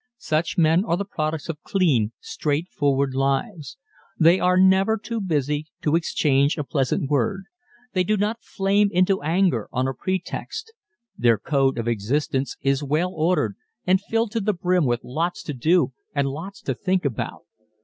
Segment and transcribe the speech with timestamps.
[0.17, 3.77] Such men are the products of clean, straightforward lives.
[4.19, 7.43] They are never too busy to exchange a pleasant word.
[7.93, 10.73] They do not flame into anger on a pretext.
[11.15, 15.53] Their code of existence is well ordered and filled to the brim with lots to
[15.53, 17.43] do and lots to think about.